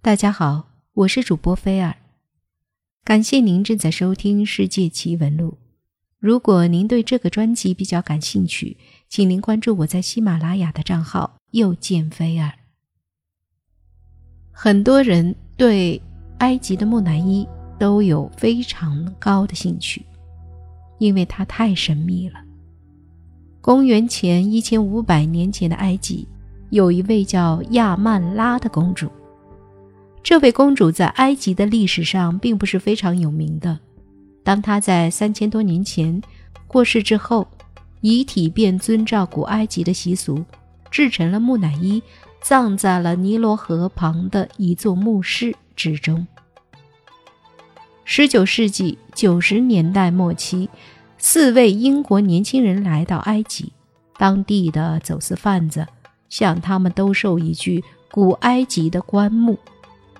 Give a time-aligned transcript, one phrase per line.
[0.00, 1.96] 大家好，我是主播菲尔，
[3.04, 5.50] 感谢您正在收听《世界奇闻录》。
[6.20, 8.76] 如果您对这个专辑比较感兴趣，
[9.08, 12.50] 请您关注我在喜马拉雅的账号“又见菲尔”。
[14.52, 16.00] 很多人对
[16.38, 17.46] 埃及的木乃伊
[17.76, 20.06] 都有非常高的兴趣，
[20.98, 22.40] 因为它太神秘了。
[23.60, 26.26] 公元前一千五百年前的埃及，
[26.70, 29.10] 有一位叫亚曼拉的公主。
[30.22, 33.78] 这位公主在埃及的历史上并不是非常有名的。
[34.44, 36.20] 当她在三千多年前
[36.66, 37.48] 过世之后，
[38.00, 40.44] 遗体便遵照古埃及的习俗，
[40.90, 42.02] 制成了木乃伊，
[42.42, 46.26] 葬在了尼罗河旁的一座墓室之中。
[48.04, 50.68] 十九世纪九十年代末期，
[51.18, 53.72] 四位英国年轻人来到埃及，
[54.16, 55.86] 当地的走私贩子
[56.28, 59.58] 向他们兜售一具古埃及的棺木。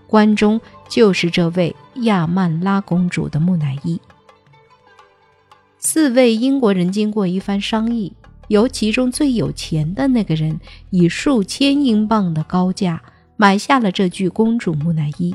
[0.09, 4.01] 关中就是这位亚曼拉公主的木乃伊。
[5.79, 8.13] 四位英国人经过一番商议，
[8.49, 10.59] 由其中最有钱的那个人
[10.91, 13.01] 以数千英镑的高价
[13.37, 15.33] 买下了这具公主木乃伊。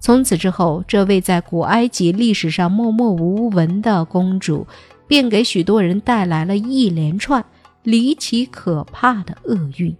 [0.00, 4.66] 从此之后，这位在古埃及历史上默默无闻的公主，
[5.06, 7.44] 便给许多人带来了一连串
[7.82, 9.94] 离奇可怕的厄运。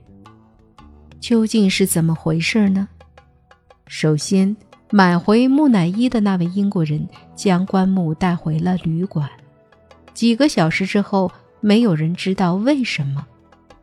[1.20, 2.88] 究竟是怎么回事呢？
[3.90, 4.54] 首先，
[4.90, 9.28] 买回木乃伊的那位英国人将棺木带回了旅馆。
[10.12, 13.26] 几个小时之后，没有人知道为什么，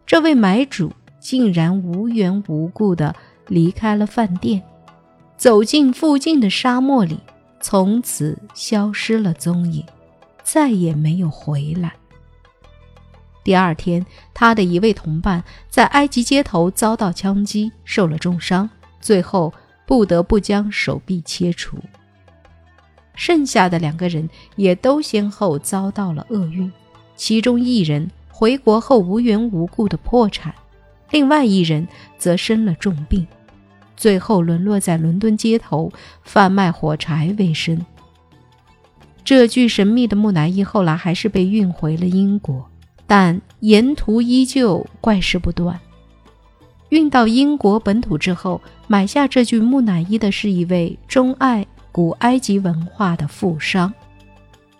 [0.05, 3.13] 这位买主竟然无缘无故地
[3.47, 4.61] 离开了饭店，
[5.37, 7.19] 走进附近的沙漠里，
[7.59, 9.83] 从此消失了踪影，
[10.43, 11.91] 再也没有回来。
[13.43, 18.69] 第二天，他的一位同伴在埃及街头遭到枪击，受了重伤，
[19.01, 19.51] 最后。
[19.85, 21.77] 不得不将手臂切除。
[23.15, 26.71] 剩下的两个人也都先后遭到了厄运，
[27.15, 30.53] 其中一人回国后无缘无故的破产，
[31.11, 31.87] 另外一人
[32.17, 33.25] 则生了重病，
[33.95, 35.89] 最后沦落在伦敦街头
[36.23, 37.85] 贩卖火柴为生。
[39.23, 42.69] 这具神秘的木乃伊后来还是被运回了英国，
[43.07, 45.79] 但沿途依旧怪事不断。
[46.89, 53.93] 运到英国本土之后，买下这具木乃伊的是一位钟爱古埃及文化的富商。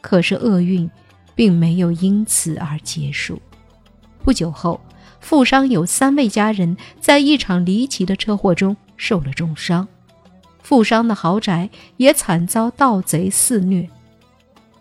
[0.02, 0.90] 可是厄运
[1.34, 3.42] 并没有因此而结束。
[4.24, 4.80] 不久后，
[5.20, 9.88] 富商有三位家人在一场离奇的车祸中受了重伤，
[10.62, 13.90] 富商的豪宅也惨遭盗贼肆虐。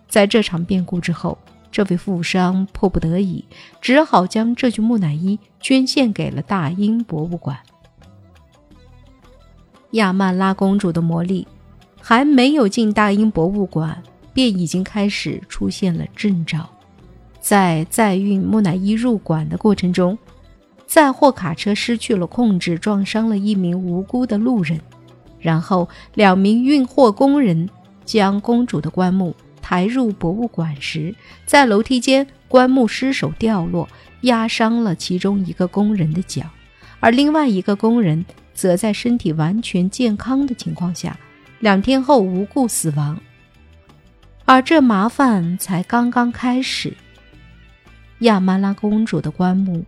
[0.08, 1.36] 在这场变故之后，
[1.74, 3.44] 这位富商迫不得已，
[3.80, 7.58] 只好将这具木乃伊捐献给了大英博物馆。
[9.90, 11.48] 亚曼拉公主的魔力
[12.00, 14.00] 还没有进大英博物馆，
[14.32, 16.70] 便已经开始出现了征兆。
[17.40, 20.16] 在载运木乃伊入馆的过程中，
[20.86, 24.80] 载货卡车失去了控制，撞伤了一名无辜的路人，
[25.40, 27.68] 然后两名运货工人
[28.04, 29.34] 将公主的棺木。
[29.66, 31.14] 抬入博物馆时，
[31.46, 33.88] 在楼梯间，棺木失手掉落，
[34.20, 36.42] 压伤了其中一个工人的脚，
[37.00, 41.18] 而另外一个工人则在身体完全健康的情况下，
[41.60, 43.18] 两天后无故死亡。
[44.44, 46.92] 而这麻烦才刚刚开始。
[48.18, 49.82] 亚曼拉公主的棺木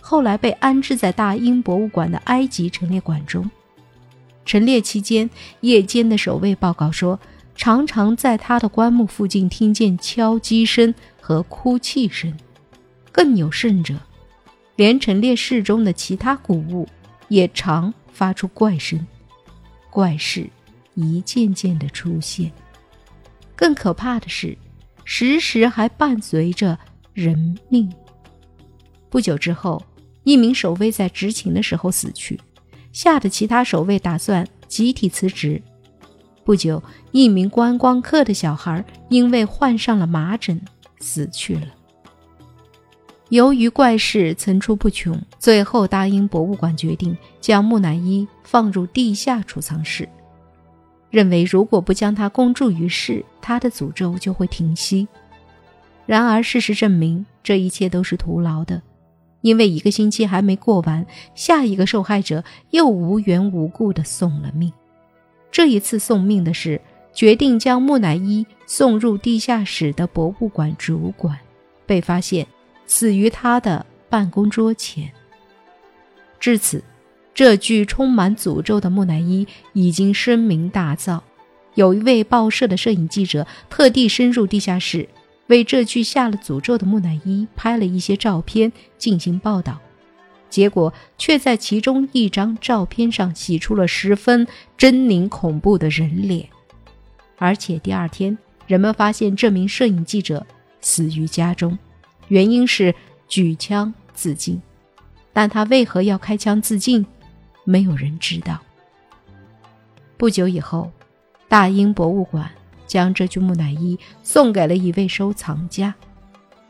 [0.00, 3.50] 后来被安置在大英博物馆的埃及陈列馆中。
[4.44, 5.28] 陈列期间，
[5.62, 7.18] 夜间的守卫报告说。
[7.58, 12.32] 常常在他的棺木附近听见敲击声和哭泣声，
[13.10, 13.96] 更有甚者，
[14.76, 16.88] 连陈列室中的其他古物
[17.26, 19.04] 也常发出怪声，
[19.90, 20.48] 怪事
[20.94, 22.50] 一件件的出现。
[23.56, 24.56] 更可怕的是，
[25.04, 26.78] 时时还伴随着
[27.12, 27.92] 人命。
[29.10, 29.84] 不久之后，
[30.22, 32.40] 一名守卫在执勤的时候死去，
[32.92, 35.60] 吓得其他守卫打算集体辞职。
[36.48, 40.58] 不久，一名观光客的小孩因为患上了麻疹
[40.98, 41.66] 死去了。
[43.28, 50.08] 由于怪事层出不穷，最后大英博物馆决定将木乃伊放入地下储藏室，
[51.10, 55.06] 认为如果不将它公诸于世，它的诅咒就会停息。
[56.06, 58.80] 然而，事实证明这一切都是徒劳的，
[59.42, 61.04] 因为一个星期还没过完，
[61.34, 64.72] 下一个受害者又无缘无故地送了命。
[65.58, 66.80] 这一次送命的是
[67.12, 71.36] 决定将木乃伊送入地下室的博物馆主管，
[71.84, 72.46] 被发现
[72.86, 75.10] 死于他的办公桌前。
[76.38, 76.84] 至此，
[77.34, 81.18] 这具充满诅咒的木乃伊已经声名大噪。
[81.74, 85.08] 有一位报社的摄影记者特地深入地下室，
[85.48, 89.80] 为这具下了诅咒的木乃伊拍了一些照片进行报道。
[90.50, 94.46] 结果却在其中一张照片上洗出了十分
[94.78, 96.48] 狰狞恐怖的人脸，
[97.36, 98.36] 而且第二天
[98.66, 100.46] 人们发现这名摄影记者
[100.80, 101.78] 死于家中，
[102.28, 102.94] 原因是
[103.28, 104.60] 举枪自尽。
[105.32, 107.06] 但他为何要开枪自尽，
[107.64, 108.58] 没有人知道。
[110.16, 110.90] 不久以后，
[111.46, 112.50] 大英博物馆
[112.88, 115.94] 将这具木乃伊送给了一位收藏家。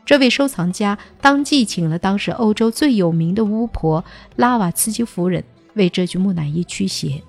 [0.09, 4.03] 这位收藏家当即请了当时欧洲最有名的巫婆
[4.37, 5.43] 拉瓦茨基夫人
[5.75, 7.21] 为这具木乃伊驱邪。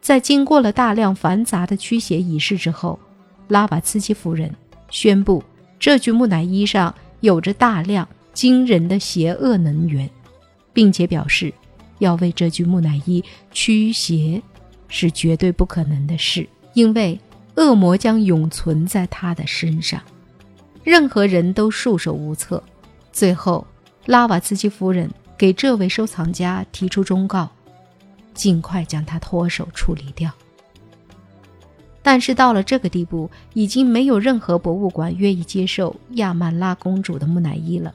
[0.00, 2.98] 在经过了大量繁杂的驱邪仪式之后，
[3.46, 4.52] 拉瓦茨基夫人
[4.90, 5.44] 宣布
[5.78, 10.10] 这具木乃伊上有着大量惊人的邪恶能源，
[10.72, 11.54] 并且表示
[12.00, 13.22] 要为这具木乃伊
[13.52, 14.42] 驱邪
[14.88, 17.16] 是绝对不可能的事，因为
[17.54, 20.02] 恶魔将永存在他的身上。
[20.82, 22.62] 任何人都束手无策。
[23.12, 23.66] 最后，
[24.06, 27.48] 拉瓦茨基夫人给这位收藏家提出忠告：
[28.34, 30.30] 尽快将他脱手处理掉。
[32.02, 37.94] 但是到了这个地步，已经没有任何博物馆愿意接受亚曼拉公主的木乃伊了，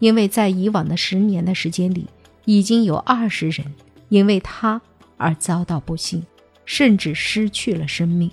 [0.00, 2.06] 因为在以往的十年的时间里，
[2.44, 3.64] 已经有二十人
[4.08, 4.82] 因为她
[5.16, 6.24] 而遭到不幸，
[6.64, 8.28] 甚至失去了生命。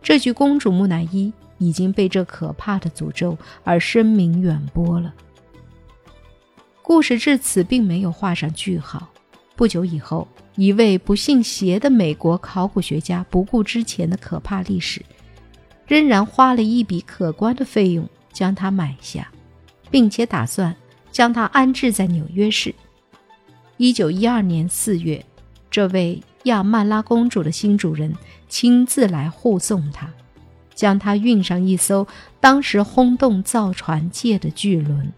[0.00, 1.30] 这具公主木乃伊。
[1.58, 5.12] 已经被这可怕的诅咒而声名远播了。
[6.82, 9.08] 故事至此并没有画上句号。
[9.54, 15.04] 不久以后，一位不信邪的美国考古学家不顾之前的可怕历史，
[15.86, 19.30] 仍然花了一笔可观的费用将它买下，
[19.90, 20.74] 并且打算
[21.10, 22.74] 将它安置在纽约市。
[23.76, 25.24] 一九一二年四月，
[25.70, 28.14] 这位亚曼拉公主的新主人
[28.48, 30.08] 亲自来护送她。
[30.78, 32.06] 将它运上一艘
[32.38, 35.12] 当时轰动造船界的巨轮。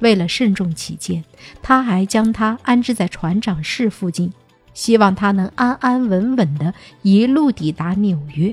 [0.00, 1.24] 为了慎重起见，
[1.62, 4.32] 他还将它安置在船长室附近，
[4.74, 8.52] 希望它能安安稳稳地一路抵达纽约。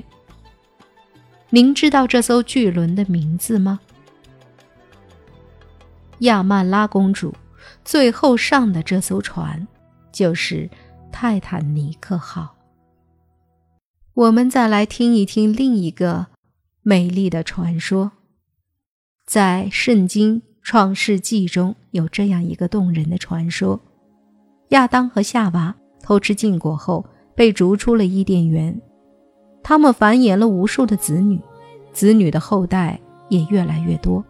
[1.50, 3.80] 您知道这艘巨轮的名字吗？
[6.20, 7.34] 亚曼拉公主
[7.84, 9.66] 最后上的这艘船，
[10.12, 10.70] 就是
[11.10, 12.54] 泰坦尼克号。
[14.18, 16.26] 我们再来听一听另一个
[16.82, 18.10] 美丽的传说。
[19.24, 23.80] 在《圣经·创世纪》中有这样一个动人的传说：
[24.70, 25.72] 亚当和夏娃
[26.02, 27.06] 偷吃禁果后，
[27.36, 28.76] 被逐出了伊甸园。
[29.62, 31.40] 他们繁衍了无数的子女，
[31.92, 32.98] 子女的后代
[33.28, 34.24] 也越来越多，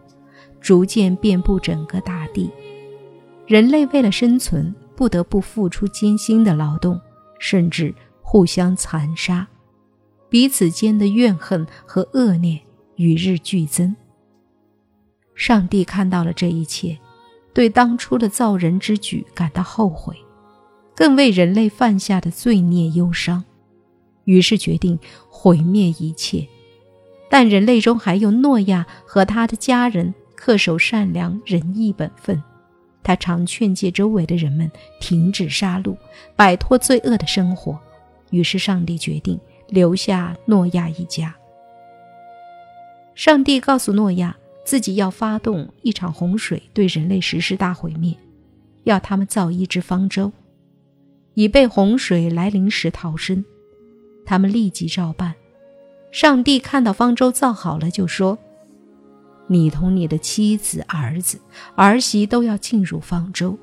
[0.61, 2.51] 逐渐遍布整个大地。
[3.47, 7.01] 人类为了生存，不得不付出艰辛的劳动，
[7.39, 9.47] 甚至互相残杀。
[10.29, 12.59] 彼此间的怨恨和恶念
[12.95, 13.95] 与日俱增。
[15.33, 16.97] 上帝看到了这一切，
[17.53, 20.15] 对当初的造人之举感到后悔，
[20.95, 23.43] 更为人类犯下的罪孽忧伤，
[24.25, 24.99] 于是决定
[25.29, 26.47] 毁灭一切。
[27.29, 32.43] 但人类中还有诺亚和他的家人恪守善良仁义本分，
[33.01, 35.95] 他常劝诫周围的人们停止杀戮，
[36.35, 37.79] 摆脱罪恶的生活。
[38.31, 39.39] 于是上帝决定。
[39.69, 41.35] 留下诺亚一家。
[43.15, 48.15] 上帝告诉诺亚，自己要发动一场洪水，对人类实施大毁灭，
[48.83, 50.31] 要他们造一只方舟，
[51.33, 53.43] 以备洪水来临时逃生。
[54.25, 55.35] 他们立即照办。
[56.11, 58.37] 上帝看到方舟造好了，就说
[59.47, 61.39] ：“你同你的妻子、儿子、
[61.75, 63.57] 儿媳都要进入方舟。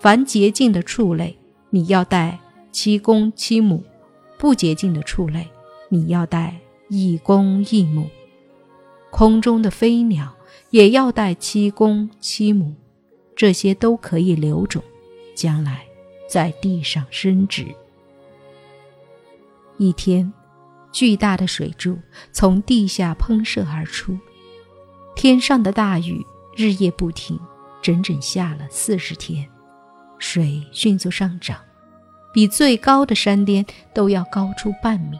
[0.00, 1.38] 凡洁净的畜类，
[1.70, 2.38] 你要带
[2.72, 3.84] 七公七母。”
[4.44, 5.48] 不洁净的畜类，
[5.88, 6.54] 你要带
[6.90, 8.04] 一公一母；
[9.10, 10.36] 空中的飞鸟
[10.68, 12.74] 也要带七公七母，
[13.34, 14.84] 这些都可以留种，
[15.34, 15.86] 将来
[16.28, 17.74] 在地上生殖。
[19.78, 20.30] 一天，
[20.92, 21.98] 巨大的水柱
[22.30, 24.14] 从地下喷射而出，
[25.16, 26.22] 天上的大雨
[26.54, 27.40] 日夜不停，
[27.80, 29.48] 整整下了四十天，
[30.18, 31.56] 水迅速上涨。
[32.34, 33.64] 比最高的山巅
[33.94, 35.18] 都要高出半米。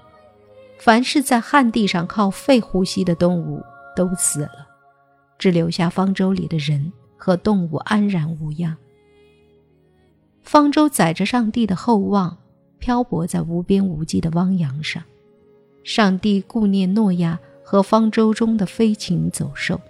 [0.79, 3.63] 凡是在旱地上靠肺呼吸的动物
[3.97, 4.67] 都死了，
[5.39, 8.77] 只留下方舟里的人和动物安然无恙。
[10.43, 12.37] 方舟载着上帝的厚望，
[12.79, 15.03] 漂泊在无边无际的汪洋上。
[15.85, 19.81] 上帝顾念诺亚和方舟中的飞禽走兽，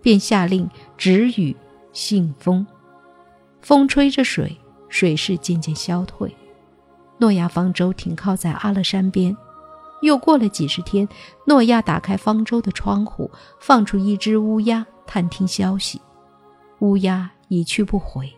[0.00, 1.54] 便下令止雨、
[1.92, 2.64] 信风。
[3.60, 4.56] 风吹着水。
[4.90, 6.34] 水势渐渐消退。
[7.18, 9.36] 诺亚方舟停靠在阿勒山边。
[10.00, 11.08] 又过了几十天，
[11.44, 16.00] 诺亚打开方舟的窗户，放出一只乌鸦探听消息。
[16.78, 18.32] 乌鸦一去不回。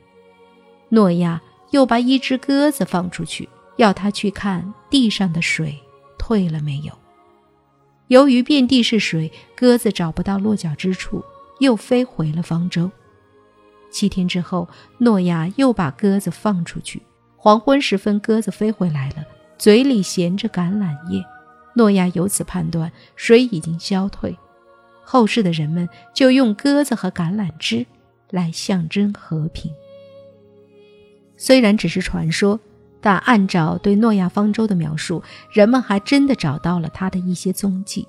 [0.89, 3.47] 诺亚又把一只鸽子放出去，
[3.77, 5.79] 要它去看地上的水
[6.19, 6.93] 退了没有。
[8.09, 11.23] 由于遍地是水，鸽子找不到落脚之处，
[11.59, 12.91] 又飞回了方舟。
[13.91, 14.67] 七天之后，
[14.99, 17.03] 诺亚又把鸽子放出去。
[17.43, 19.25] 黄昏时分，鸽子飞回来了，
[19.57, 21.25] 嘴里衔着橄榄叶。
[21.73, 24.37] 诺亚由此判断水已经消退。
[25.03, 27.87] 后世的人们就用鸽子和橄榄枝
[28.29, 29.73] 来象征和平。
[31.39, 32.61] 虽然只是传说，
[33.01, 38.07] 但按照对诺亚方舟的描述，人们还真的找到了它的一些踪迹。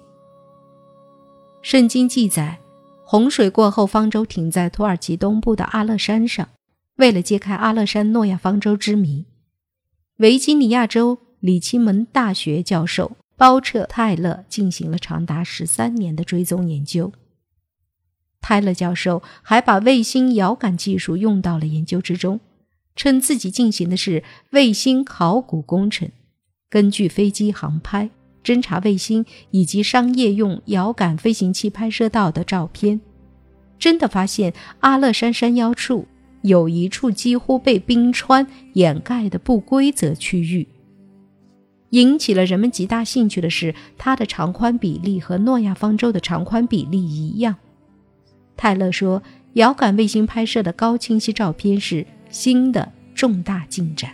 [1.61, 2.59] 圣经记载，
[3.05, 6.49] 洪水过后，方舟停在土耳其东部的阿勒山上。
[7.01, 9.25] 为了揭开阿勒山诺亚方舟之谜，
[10.17, 17.11] 维吉尼亚州里奇门大学教授包彻泰勒进行了长达十三年的追踪研究。
[18.39, 22.39] 泰勒教授还把卫星遥感技术用到了研究之中，
[22.95, 26.07] 称自己进行的是卫星考古工程。
[26.69, 28.11] 根据飞机航拍、
[28.43, 33.01] 侦察卫星以及商业用遥感飞行器拍摄到的照片，
[33.79, 36.07] 真的发现阿勒山山腰处。
[36.41, 40.67] 有一处几乎被冰川掩盖的不规则区域，
[41.89, 47.55] 引起了人们极大兴趣的是，它的长宽比例和诺亚方舟的长宽比例一样。
[48.57, 49.21] 泰勒说，
[49.53, 54.11] 遥感卫星拍摄的高清晰照片是新的重大进展。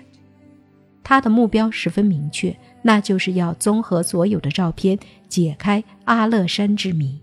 [1.04, 7.20] 他的目标十分明确，那就是要综合所有的照片，解开阿勒山之谜。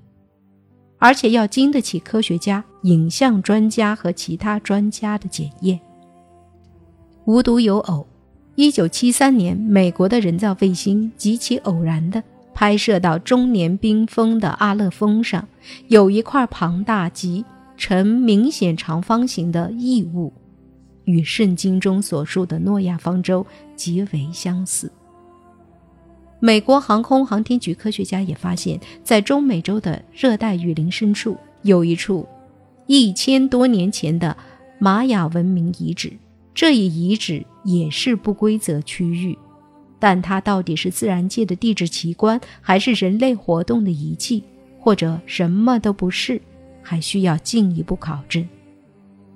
[1.04, 5.78] 而且要经得起科学家、影像专家和其他专家的检验。
[7.26, 8.06] 无独有偶，
[8.54, 12.22] 一九七三年，美国的人造卫星极其偶然地
[12.54, 15.46] 拍摄到终年冰封的阿勒峰上，
[15.88, 17.44] 有一块庞大及
[17.76, 20.32] 呈明显长方形的异物，
[21.04, 23.46] 与圣经中所述的诺亚方舟
[23.76, 24.90] 极为相似。
[26.44, 32.28] 美国航空航天局科学家也发现，在中美洲的热带雨林深处有一处
[32.86, 34.36] 一千多年前的
[34.78, 36.12] 玛雅文明遗址。
[36.52, 39.38] 这一遗址也是不规则区域，
[39.98, 44.44] 但它到底是自然界的地质奇观，还是人类活动的遗迹，
[44.78, 46.38] 或者什么都不是，
[46.82, 48.46] 还需要进一步考证。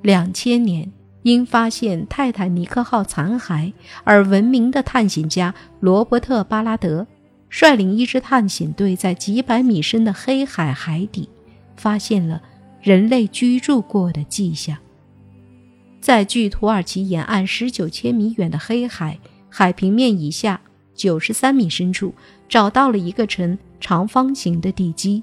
[0.02, 0.92] 两千年。
[1.22, 3.72] 因发现泰坦尼克号残骸
[4.04, 7.06] 而闻名的探险家罗伯特·巴拉德，
[7.50, 11.28] 率领一支探险队在几百米深的黑海海底，
[11.76, 12.40] 发现了
[12.80, 14.76] 人类居住过的迹象。
[16.00, 19.18] 在距土耳其沿岸十九千米远的黑海
[19.50, 20.60] 海平面以下
[20.94, 22.14] 九十三米深处，
[22.48, 25.22] 找到了一个呈长方形的地基，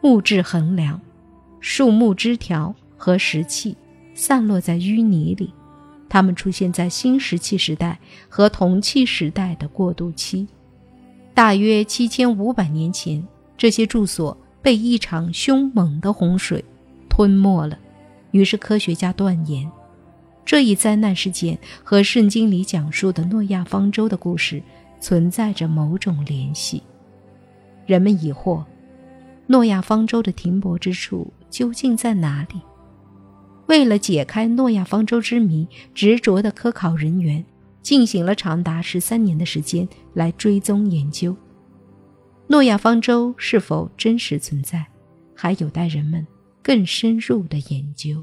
[0.00, 0.98] 木质横梁、
[1.60, 3.76] 树木枝条和石器。
[4.16, 5.52] 散落在淤泥里，
[6.08, 10.48] 它们出现在新石器时代和铜器时代的过渡期，
[11.34, 13.22] 大约七千五百年前，
[13.58, 16.64] 这些住所被一场凶猛的洪水
[17.08, 17.78] 吞没了。
[18.30, 19.70] 于是科学家断言，
[20.44, 24.62] 这一灾难事件和圣经里讲述的诺亚方舟的故事
[24.98, 26.82] 存在着某种联系。
[27.84, 28.64] 人们疑惑，
[29.46, 32.60] 诺亚方舟的停泊之处究竟在哪里？
[33.66, 37.44] 为了解开诺亚方舟之谜，执着的科考人员
[37.82, 41.36] 进行了长达十三年的时间来追踪研究。
[42.46, 44.86] 诺亚方舟是否真实存在，
[45.34, 46.24] 还有待人们
[46.62, 48.22] 更深入的研究。